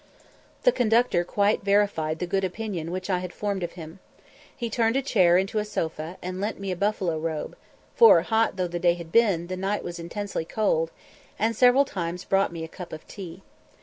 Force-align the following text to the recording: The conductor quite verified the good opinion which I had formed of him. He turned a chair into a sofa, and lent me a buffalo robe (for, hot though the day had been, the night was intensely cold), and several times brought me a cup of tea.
The 0.63 0.71
conductor 0.71 1.23
quite 1.23 1.61
verified 1.61 2.17
the 2.17 2.25
good 2.25 2.43
opinion 2.43 2.89
which 2.89 3.07
I 3.07 3.19
had 3.19 3.31
formed 3.31 3.61
of 3.61 3.73
him. 3.73 3.99
He 4.57 4.67
turned 4.67 4.95
a 4.95 5.01
chair 5.03 5.37
into 5.37 5.59
a 5.59 5.63
sofa, 5.63 6.17
and 6.23 6.41
lent 6.41 6.59
me 6.59 6.71
a 6.71 6.75
buffalo 6.75 7.19
robe 7.19 7.55
(for, 7.95 8.23
hot 8.23 8.55
though 8.55 8.67
the 8.67 8.79
day 8.79 8.95
had 8.95 9.11
been, 9.11 9.45
the 9.45 9.55
night 9.57 9.83
was 9.83 9.99
intensely 9.99 10.43
cold), 10.43 10.89
and 11.37 11.55
several 11.55 11.85
times 11.85 12.23
brought 12.25 12.51
me 12.51 12.63
a 12.63 12.67
cup 12.67 12.91
of 12.91 13.07
tea. 13.07 13.43